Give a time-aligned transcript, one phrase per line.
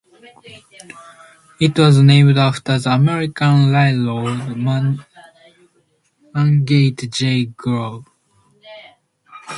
[1.59, 4.57] It was named after the American railroad
[6.33, 8.07] magnate Jay Gould.